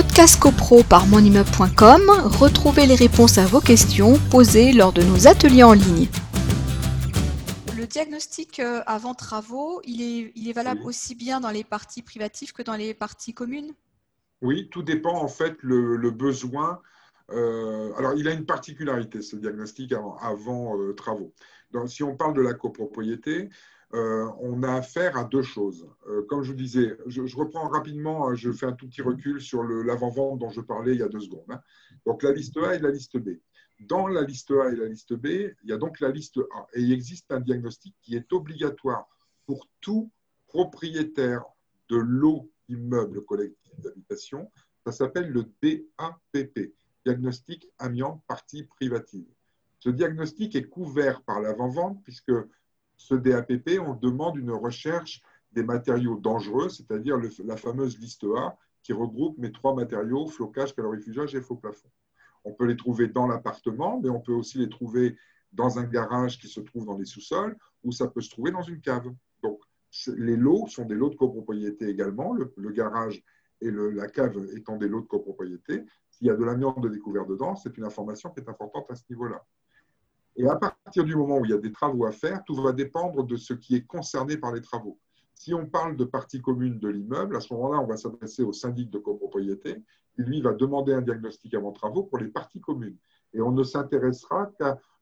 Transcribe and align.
Podcast 0.00 0.38
CoPro 0.38 0.84
par 0.84 1.08
monimmeuble.com, 1.08 2.02
retrouvez 2.38 2.86
les 2.86 2.94
réponses 2.94 3.36
à 3.36 3.46
vos 3.46 3.60
questions 3.60 4.16
posées 4.30 4.72
lors 4.72 4.92
de 4.92 5.02
nos 5.02 5.26
ateliers 5.26 5.64
en 5.64 5.72
ligne. 5.72 6.06
Le 7.76 7.84
diagnostic 7.84 8.60
euh, 8.60 8.80
avant 8.86 9.14
travaux, 9.14 9.82
il 9.82 10.00
est, 10.00 10.32
il 10.36 10.48
est 10.48 10.52
valable 10.52 10.82
aussi 10.84 11.16
bien 11.16 11.40
dans 11.40 11.50
les 11.50 11.64
parties 11.64 12.02
privatives 12.02 12.52
que 12.52 12.62
dans 12.62 12.76
les 12.76 12.94
parties 12.94 13.34
communes? 13.34 13.72
Oui, 14.40 14.68
tout 14.70 14.84
dépend 14.84 15.20
en 15.20 15.26
fait 15.26 15.56
le, 15.62 16.10
besoin. 16.12 16.80
Euh, 17.30 17.92
alors, 17.96 18.14
il 18.14 18.28
a 18.28 18.32
une 18.32 18.46
particularité, 18.46 19.20
ce 19.20 19.34
diagnostic 19.34 19.92
avant, 20.20 20.78
euh, 20.78 20.92
travaux. 20.92 21.32
Donc, 21.72 21.90
si 21.90 22.04
on 22.04 22.14
parle 22.14 22.34
de 22.34 22.42
la 22.42 22.54
copropriété, 22.54 23.48
euh, 23.94 24.28
on 24.40 24.62
a 24.62 24.74
affaire 24.74 25.16
à 25.16 25.24
deux 25.24 25.42
choses. 25.42 25.88
Euh, 26.08 26.22
comme 26.28 26.42
je 26.42 26.50
vous 26.52 26.58
disais, 26.58 26.98
je, 27.06 27.36
reprends 27.36 27.68
rapidement, 27.68 28.28
hein, 28.28 28.34
je 28.34 28.52
fais 28.52 28.66
un 28.66 28.72
tout 28.72 28.86
petit 28.86 29.00
recul 29.00 29.40
sur 29.40 29.62
l'avant-vente 29.62 30.38
dont 30.38 30.50
je 30.50 30.60
parlais 30.60 30.92
il 30.92 30.98
y 30.98 31.02
a 31.02 31.08
deux 31.08 31.20
secondes. 31.20 31.46
Hein. 31.48 31.60
Donc 32.04 32.22
la 32.22 32.32
liste 32.32 32.58
A 32.58 32.74
et 32.74 32.78
la 32.78 32.90
liste 32.90 33.16
B. 33.16 33.38
Dans 33.80 34.06
la 34.06 34.22
liste 34.22 34.50
A 34.50 34.70
et 34.70 34.76
la 34.76 34.86
liste 34.86 35.14
B, 35.14 35.26
il 35.26 35.70
y 35.70 35.72
a 35.72 35.78
donc 35.78 36.00
la 36.00 36.10
liste 36.10 36.38
A. 36.54 36.66
Et 36.74 36.82
il 36.82 36.92
existe 36.92 37.32
un 37.32 37.40
diagnostic 37.40 37.94
qui 38.02 38.14
est 38.14 38.30
obligatoire 38.32 39.08
pour 39.46 39.66
tout 39.80 40.10
propriétaire 40.48 41.44
de 41.88 41.96
lots 41.96 42.50
immeubles 42.68 43.24
collectifs 43.24 43.80
d'habitation. 43.80 44.50
Ça 44.84 44.92
s'appelle 44.92 45.30
le 45.30 45.44
DAPP, 45.62 46.74
diagnostic 47.06 47.70
amiante 47.78 48.22
partie 48.26 48.64
privative. 48.64 49.26
Ce 49.78 49.88
diagnostic 49.88 50.56
est 50.56 50.68
couvert 50.68 51.22
par 51.22 51.40
l'avant-vente 51.40 52.02
puisque 52.02 52.32
ce 52.98 53.14
DAPP, 53.14 53.80
on 53.80 53.94
demande 53.94 54.36
une 54.36 54.50
recherche 54.50 55.22
des 55.52 55.62
matériaux 55.62 56.16
dangereux, 56.16 56.68
c'est-à-dire 56.68 57.16
la 57.44 57.56
fameuse 57.56 57.98
liste 57.98 58.26
A 58.36 58.56
qui 58.82 58.92
regroupe 58.92 59.38
mes 59.38 59.52
trois 59.52 59.74
matériaux, 59.74 60.26
flocage, 60.26 60.74
calorifugage 60.74 61.34
et 61.34 61.40
faux 61.40 61.56
plafond. 61.56 61.88
On 62.44 62.52
peut 62.52 62.66
les 62.66 62.76
trouver 62.76 63.08
dans 63.08 63.26
l'appartement, 63.26 64.00
mais 64.02 64.10
on 64.10 64.20
peut 64.20 64.32
aussi 64.32 64.58
les 64.58 64.68
trouver 64.68 65.16
dans 65.52 65.78
un 65.78 65.84
garage 65.84 66.38
qui 66.38 66.48
se 66.48 66.60
trouve 66.60 66.84
dans 66.84 66.96
les 66.96 67.04
sous-sols, 67.04 67.56
ou 67.84 67.92
ça 67.92 68.08
peut 68.08 68.20
se 68.20 68.30
trouver 68.30 68.50
dans 68.50 68.62
une 68.62 68.80
cave. 68.80 69.10
Donc, 69.42 69.60
les 70.08 70.36
lots 70.36 70.66
sont 70.66 70.84
des 70.84 70.94
lots 70.94 71.10
de 71.10 71.16
copropriété 71.16 71.88
également, 71.88 72.34
le, 72.34 72.70
garage 72.70 73.22
et 73.60 73.70
la 73.70 74.08
cave 74.08 74.36
étant 74.54 74.76
des 74.76 74.88
lots 74.88 75.00
de 75.00 75.06
copropriété. 75.06 75.84
S'il 76.10 76.26
y 76.26 76.30
a 76.30 76.36
de 76.36 76.44
l'amiante 76.44 76.80
de 76.80 76.88
découvert 76.88 77.26
dedans, 77.26 77.56
c'est 77.56 77.76
une 77.78 77.84
information 77.84 78.30
qui 78.30 78.40
est 78.40 78.48
importante 78.48 78.90
à 78.90 78.94
ce 78.94 79.04
niveau-là. 79.08 79.44
Et 80.38 80.46
à 80.46 80.54
partir 80.54 81.04
du 81.04 81.16
moment 81.16 81.38
où 81.38 81.44
il 81.44 81.50
y 81.50 81.54
a 81.54 81.58
des 81.58 81.72
travaux 81.72 82.06
à 82.06 82.12
faire, 82.12 82.44
tout 82.44 82.54
va 82.54 82.72
dépendre 82.72 83.24
de 83.24 83.36
ce 83.36 83.54
qui 83.54 83.74
est 83.74 83.84
concerné 83.84 84.36
par 84.36 84.52
les 84.52 84.62
travaux. 84.62 84.96
Si 85.34 85.52
on 85.52 85.66
parle 85.66 85.96
de 85.96 86.04
partie 86.04 86.40
commune 86.40 86.78
de 86.78 86.88
l'immeuble, 86.88 87.36
à 87.36 87.40
ce 87.40 87.52
moment-là, 87.54 87.80
on 87.80 87.86
va 87.86 87.96
s'adresser 87.96 88.44
au 88.44 88.52
syndic 88.52 88.88
de 88.88 88.98
copropriété. 88.98 89.82
qui 90.14 90.22
lui 90.22 90.40
va 90.40 90.52
demander 90.52 90.94
un 90.94 91.02
diagnostic 91.02 91.54
avant 91.54 91.72
travaux 91.72 92.04
pour 92.04 92.18
les 92.18 92.28
parties 92.28 92.60
communes. 92.60 92.96
Et 93.34 93.40
on 93.40 93.50
ne 93.50 93.64
s'intéressera 93.64 94.50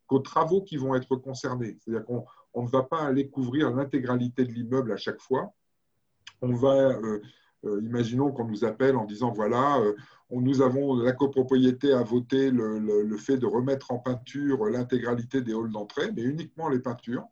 qu'aux 0.06 0.19
travaux 0.20 0.62
qui 0.62 0.78
vont 0.78 0.95
être 0.95 1.17
concernés. 1.17 1.77
C'est-à-dire 1.81 2.05
qu'on 2.06 2.62
ne 2.62 2.69
va 2.69 2.83
pas 2.83 3.03
aller 3.03 3.28
couvrir 3.28 3.71
l'intégralité 3.71 4.45
de 4.45 4.53
l'immeuble 4.53 4.93
à 4.93 4.97
chaque 4.97 5.21
fois. 5.21 5.53
On 6.41 6.55
va 6.55 6.91
euh, 6.91 7.21
imaginons 7.83 8.33
qu'on 8.33 8.47
nous 8.47 8.64
appelle 8.64 8.97
en 8.97 9.05
disant 9.05 9.31
voilà, 9.31 9.78
euh, 9.78 9.95
nous 10.31 10.62
avons 10.62 10.97
la 10.97 11.12
copropriété 11.12 11.92
à 11.92 12.03
voter 12.03 12.50
le, 12.50 13.17
fait 13.17 13.36
de 13.36 13.47
remettre 13.47 13.92
en 13.92 13.98
peinture 13.98 14.67
l'intégralité 14.67 15.41
des 15.41 15.55
halls 15.55 15.70
d'entrée, 15.70 16.11
mais 16.14 16.22
uniquement 16.22 16.69
les 16.69 16.78
peintures. 16.78 17.27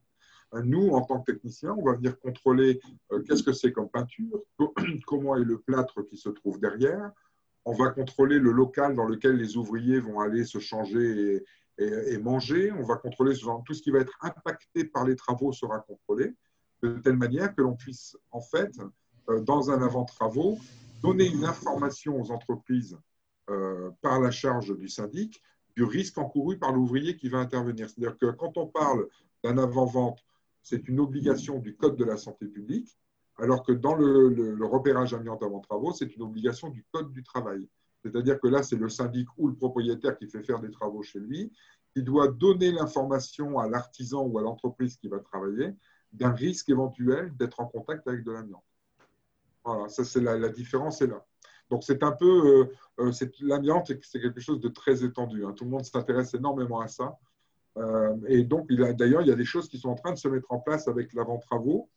Euh, 0.55 0.63
nous, 0.63 0.91
en 0.91 1.03
tant 1.03 1.21
que 1.21 1.33
techniciens, 1.33 1.75
on 1.77 1.85
va 1.85 1.95
venir 1.95 2.19
contrôler 2.19 2.81
qu'est-ce 3.27 3.43
que 3.43 3.53
c'est 3.53 3.73
comme 3.73 3.89
peinture, 3.89 4.43
comment 5.07 5.37
est 5.37 5.45
le 5.45 5.59
plâtre 5.59 6.03
qui 6.03 6.17
se 6.17 6.29
trouve 6.29 6.61
derrière. 6.61 7.11
On 7.65 7.73
va 7.73 7.91
contrôler 7.91 8.39
le 8.39 8.53
local 8.53 8.95
dans 8.95 9.07
lequel 9.07 9.37
les 9.37 9.57
ouvriers 9.57 9.99
vont 9.99 10.21
aller 10.21 10.45
se 10.45 10.59
changer 10.59 11.43
et, 11.79 12.19
manger. 12.19 12.71
On 12.73 12.83
va 12.83 12.97
contrôler 12.97 13.35
tout 13.65 13.75
ce 13.75 13.83
qui 13.83 13.91
va 13.91 14.01
être 14.01 14.17
impacté 14.21 14.85
par 14.85 15.05
les 15.05 15.17
travaux 15.17 15.53
sera 15.53 15.81
contrôlé 15.81 16.35
de 16.83 16.99
telle 16.99 17.17
manière 17.17 17.55
que 17.55 17.63
l'on 17.63 17.75
puisse 17.75 18.17
en 18.31 18.41
fait 18.41 18.79
euh, 18.79 18.89
dans 19.43 19.71
un 19.71 19.83
avant-travaux, 19.83 20.59
donner 21.03 21.27
une 21.27 21.45
information 21.45 22.21
aux 22.21 22.31
entreprises 22.31 22.99
euh, 23.51 23.91
par 24.01 24.21
la 24.21 24.31
charge 24.31 24.77
du 24.77 24.89
syndic 24.89 25.43
du 25.77 25.85
risque 25.85 26.17
encouru 26.19 26.59
par 26.59 26.73
l'ouvrier 26.73 27.17
qui 27.17 27.29
va 27.29 27.39
intervenir. 27.39 27.91
C'est-à-dire 27.91 28.17
que 28.17 28.31
quand 28.31 28.57
on 28.57 28.67
parle 28.67 29.09
d'un 29.43 29.59
avant-vente, 29.59 30.25
c'est 30.63 30.89
une 30.89 31.01
obligation 31.01 31.59
du 31.59 31.77
Code 31.77 31.97
de 31.97 32.05
la 32.05 32.17
santé 32.17 32.47
publique, 32.47 32.97
alors 33.37 33.63
que 33.63 33.73
dans 33.73 33.95
le, 33.95 34.57
repérage 34.65 35.13
amiante 35.13 35.43
avant 35.43 35.61
travaux, 35.61 35.93
c'est 35.93 36.17
une 36.17 36.23
obligation 36.23 36.71
du 36.71 36.87
Code 36.93 37.13
du 37.13 37.23
travail. 37.23 37.69
C'est-à-dire 38.03 38.41
que 38.41 38.49
là, 38.49 38.63
c'est 38.63 38.77
le 38.77 38.89
syndic 38.89 39.29
ou 39.37 39.49
le 39.49 39.55
propriétaire 39.55 40.17
qui 40.17 40.29
fait 40.29 40.43
faire 40.43 40.61
des 40.61 40.71
travaux 40.71 41.03
chez 41.03 41.19
lui, 41.19 41.53
qui 41.95 42.03
doit 42.03 42.29
donner 42.29 42.71
l'information 42.71 43.59
à 43.59 43.69
l'artisan 43.69 44.23
ou 44.23 44.39
à 44.39 44.43
l'entreprise 44.43 44.97
qui 44.97 45.09
va 45.09 45.19
travailler 45.19 45.75
d'un 46.13 46.33
risque 46.33 46.69
éventuel 46.71 47.37
d'être 47.37 47.61
en 47.61 47.67
contact 47.67 48.07
avec 48.07 48.25
de 48.25 48.33
l'amiante. 48.33 48.65
Voilà, 49.65 49.89
ça 49.89 50.05
c'est 50.05 50.21
la, 50.21 50.49
différence 50.49 51.01
est 51.01 51.07
là. 51.07 51.25
Donc 51.71 51.85
c'est 51.85 52.03
un 52.03 52.13
peu, 52.13 52.71
euh, 53.01 53.05
euh 53.05 53.13
l'amiante, 53.41 53.91
c'est 54.03 54.21
quelque 54.21 54.41
chose 54.41 54.61
de 54.61 54.69
très 54.69 55.05
étendu. 55.05 55.45
Hein. 55.45 55.53
Tout 55.57 55.65
le 55.65 55.71
monde 55.71 55.85
s'intéresse 55.85 56.35
énormément 56.35 56.81
à 56.81 56.89
ça. 56.89 57.17
Euh, 57.79 58.15
et 58.29 58.45
donc 58.45 58.71
d'ailleurs, 58.71 59.23
il 59.23 59.29
y 59.29 59.33
a 59.33 59.37
des 59.37 59.45
choses 59.45 59.69
qui 59.69 59.79
sont 59.79 59.89
en 59.89 59.95
train 59.95 60.13
de 60.13 60.19
se 60.19 60.29
mettre 60.29 60.53
en 60.53 60.61
place 60.61 60.87
avec 60.87 61.15
l'avant-travaux. 61.15 61.89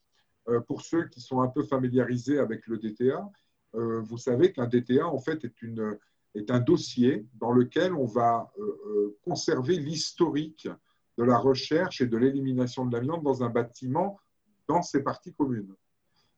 Euh, 0.48 0.62
pour 0.62 0.82
ceux 0.82 1.08
qui 1.10 1.20
sont 1.20 1.42
un 1.42 1.50
peu 1.50 1.64
familiarisés 1.64 2.40
avec 2.40 2.68
le 2.68 2.78
DTA, 2.78 3.30
vous 3.74 4.18
savez 4.18 4.54
qu'un 4.54 4.66
DTA 4.66 5.06
en 5.06 5.20
fait 5.20 5.46
est 6.34 6.50
un 6.50 6.60
dossier 6.60 7.28
dans 7.36 7.52
lequel 7.52 7.94
on 7.94 8.06
va 8.06 8.52
conserver 9.24 9.78
l'historique 9.78 10.68
de 11.18 11.24
la 11.24 11.38
recherche 11.38 12.02
et 12.02 12.08
de 12.08 12.18
l'élimination 12.18 12.86
de 12.86 12.98
l'amiante 12.98 13.24
dans 13.24 13.44
un 13.44 13.50
bâtiment 13.50 14.20
dans 14.68 14.82
ses 14.82 15.04
parties 15.04 15.34
communes. 15.34 15.76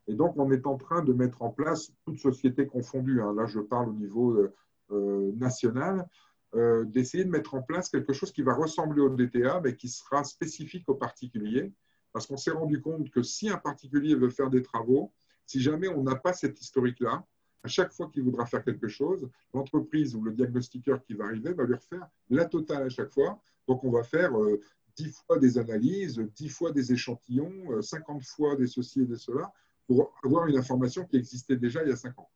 Et 0.09 0.15
donc, 0.15 0.33
on 0.37 0.51
est 0.51 0.65
en 0.65 0.75
train 0.75 1.03
de 1.03 1.13
mettre 1.13 1.43
en 1.43 1.51
place, 1.51 1.93
toute 2.03 2.17
société 2.17 2.65
confondue, 2.65 3.21
hein, 3.21 3.31
là 3.35 3.45
je 3.45 3.59
parle 3.59 3.89
au 3.89 3.93
niveau 3.93 4.31
euh, 4.31 4.51
euh, 4.91 5.31
national, 5.35 6.09
euh, 6.55 6.83
d'essayer 6.83 7.23
de 7.23 7.29
mettre 7.29 7.53
en 7.53 7.61
place 7.61 7.89
quelque 7.89 8.11
chose 8.11 8.31
qui 8.31 8.41
va 8.41 8.55
ressembler 8.55 9.01
au 9.01 9.09
DTA, 9.09 9.61
mais 9.63 9.75
qui 9.75 9.87
sera 9.87 10.23
spécifique 10.23 10.89
aux 10.89 10.95
particuliers. 10.95 11.71
Parce 12.11 12.25
qu'on 12.25 12.37
s'est 12.37 12.49
rendu 12.49 12.81
compte 12.81 13.11
que 13.11 13.21
si 13.21 13.51
un 13.51 13.57
particulier 13.57 14.15
veut 14.15 14.31
faire 14.31 14.49
des 14.49 14.63
travaux, 14.63 15.13
si 15.45 15.61
jamais 15.61 15.87
on 15.87 16.01
n'a 16.01 16.15
pas 16.15 16.33
cette 16.33 16.59
historique-là, 16.59 17.23
à 17.63 17.67
chaque 17.67 17.93
fois 17.93 18.09
qu'il 18.09 18.23
voudra 18.23 18.47
faire 18.47 18.63
quelque 18.63 18.87
chose, 18.87 19.29
l'entreprise 19.53 20.15
ou 20.15 20.23
le 20.23 20.31
diagnostiqueur 20.31 21.03
qui 21.03 21.13
va 21.13 21.25
arriver 21.25 21.53
va 21.53 21.65
lui 21.65 21.75
refaire 21.75 22.07
la 22.31 22.45
totale 22.45 22.81
à 22.81 22.89
chaque 22.89 23.13
fois. 23.13 23.39
Donc, 23.67 23.83
on 23.83 23.91
va 23.91 24.01
faire 24.01 24.31
10 24.95 25.11
fois 25.27 25.37
des 25.37 25.59
analyses, 25.59 26.17
10 26.17 26.49
fois 26.49 26.71
des 26.71 26.93
échantillons, 26.93 27.79
50 27.79 28.23
fois 28.23 28.55
des 28.55 28.65
ceci 28.65 29.01
et 29.01 29.05
des 29.05 29.17
cela, 29.17 29.53
pour 29.89 30.13
avoir 30.23 30.45
une 30.45 30.57
information 30.57 31.03
qui 31.03 31.17
existait 31.17 31.55
déjà 31.55 31.81
il 31.81 31.89
y 31.89 31.91
a 31.91 31.95
cinq 31.95 32.17
ans. 32.19 32.29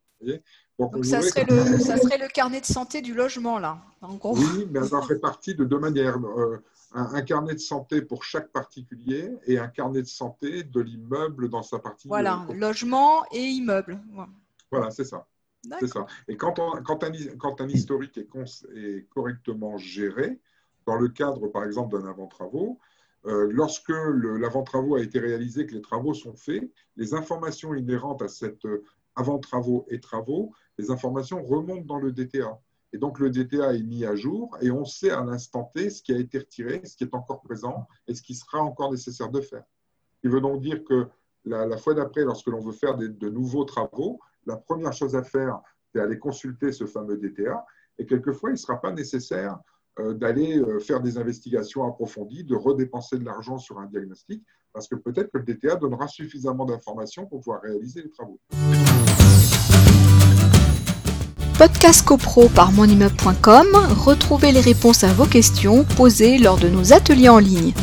Donc, 0.79 1.05
ça, 1.05 1.21
serait 1.21 1.45
le, 1.47 1.79
ça 1.79 1.97
serait 1.97 2.17
le 2.17 2.29
carnet 2.29 2.61
de 2.61 2.65
santé 2.65 3.01
du 3.01 3.13
logement, 3.13 3.59
là, 3.59 3.77
en 4.01 4.15
gros. 4.15 4.35
Oui, 4.35 4.67
mais 4.71 4.83
ça 4.87 5.01
réparti 5.01 5.53
de 5.53 5.65
deux 5.65 5.77
manières. 5.77 6.17
Euh, 6.17 6.63
un, 6.93 7.21
carnet 7.21 7.53
de 7.53 7.59
santé 7.59 8.01
pour 8.01 8.23
chaque 8.23 8.49
particulier 8.51 9.31
et 9.45 9.59
un 9.59 9.67
carnet 9.67 10.01
de 10.01 10.07
santé 10.07 10.63
de 10.63 10.79
l'immeuble 10.79 11.49
dans 11.49 11.61
sa 11.61 11.77
partie. 11.77 12.07
Voilà, 12.07 12.47
logement 12.55 13.25
et 13.31 13.41
immeuble. 13.41 13.99
Voilà, 14.71 14.89
c'est 14.89 15.03
ça. 15.03 15.27
C'est 15.79 15.87
ça. 15.87 16.05
Et 16.27 16.37
quand, 16.37 16.57
on, 16.59 16.81
quand, 16.83 17.03
un, 17.03 17.11
quand 17.37 17.61
un 17.61 17.67
historique 17.67 18.17
est, 18.17 18.27
est, 18.75 19.09
correctement 19.09 19.77
géré, 19.77 20.39
dans 20.85 20.95
le 20.95 21.09
cadre, 21.09 21.47
par 21.47 21.65
exemple, 21.65 21.99
d'un 21.99 22.07
avant-travaux, 22.07 22.79
lorsque 23.25 23.89
l'avant-travaux 23.89 24.95
a 24.95 25.01
été 25.01 25.19
réalisé, 25.19 25.65
que 25.65 25.73
les 25.73 25.81
travaux 25.81 26.13
sont 26.13 26.35
faits, 26.35 26.69
les 26.97 27.13
informations 27.13 27.73
inhérentes 27.73 28.21
à 28.21 28.27
cet 28.27 28.65
euh, 28.65 28.83
avant-travaux 29.15 29.85
et 29.89 29.99
travaux, 29.99 30.53
les 30.77 30.91
informations 30.91 31.43
remontent 31.43 31.85
dans 31.85 31.99
le 31.99 32.11
DTA. 32.11 32.59
Et 32.91 32.97
donc 32.97 33.19
le 33.19 33.29
DTA 33.29 33.73
est 33.73 33.83
mis 33.83 34.05
à 34.05 34.15
jour 34.15 34.57
et 34.61 34.71
on 34.71 34.85
sait 34.85 35.11
à 35.11 35.23
l'instant 35.23 35.71
T 35.73 35.89
ce 35.89 36.03
qui 36.03 36.13
a 36.13 36.17
été 36.17 36.39
retiré, 36.39 36.81
ce 36.83 36.95
qui 36.95 37.03
est 37.03 37.15
encore 37.15 37.41
présent 37.41 37.87
et 38.07 38.13
ce 38.13 38.21
qui 38.21 38.35
sera 38.35 38.59
encore 38.59 38.91
nécessaire 38.91 39.29
de 39.29 39.41
faire. 39.41 39.63
Qui 40.21 40.27
veut 40.27 40.41
donc 40.41 40.61
dire 40.61 40.83
que 40.83 41.07
la, 41.45 41.77
fois 41.77 41.93
d'après, 41.93 42.23
lorsque 42.23 42.47
l'on 42.47 42.59
veut 42.59 42.71
faire 42.71 42.95
de 42.95 43.29
nouveaux 43.29 43.65
travaux, 43.65 44.19
la 44.45 44.57
première 44.57 44.93
chose 44.93 45.15
à 45.15 45.23
faire, 45.23 45.59
c'est 45.91 45.99
aller 45.99 46.19
consulter 46.19 46.71
ce 46.71 46.85
fameux 46.85 47.17
DTA. 47.17 47.65
Et 47.97 48.05
quelquefois, 48.05 48.49
il 48.49 48.53
ne 48.53 48.57
sera 48.57 48.79
pas 48.79 48.91
nécessaire 48.91 49.53
euh, 49.53 49.59
d'aller 49.99 50.57
euh, 50.57 50.79
faire 50.79 51.01
des 51.01 51.17
investigations 51.17 51.83
approfondies, 51.83 52.43
de 52.43 52.55
redépenser 52.55 53.17
de 53.17 53.25
l'argent 53.25 53.57
sur 53.57 53.79
un 53.79 53.85
diagnostic, 53.85 54.43
parce 54.73 54.87
que 54.87 54.95
peut-être 54.95 55.31
que 55.31 55.37
le 55.37 55.43
DTA 55.43 55.75
donnera 55.75 56.07
suffisamment 56.07 56.65
d'informations 56.65 57.25
pour 57.25 57.41
pouvoir 57.41 57.61
réaliser 57.61 58.01
les 58.01 58.09
travaux. 58.09 58.39
Podcast 61.57 62.05
CoPro 62.05 62.49
par 62.49 62.71
monimmeuble.com, 62.71 63.67
retrouvez 64.03 64.51
les 64.51 64.61
réponses 64.61 65.03
à 65.03 65.13
vos 65.13 65.25
questions 65.25 65.83
posées 65.83 66.39
lors 66.39 66.57
de 66.57 66.67
nos 66.67 66.93
ateliers 66.93 67.29
en 67.29 67.37
ligne. 67.37 67.73